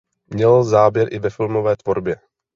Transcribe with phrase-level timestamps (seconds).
[0.27, 2.15] Měl záběr i ve filmové tvorbě.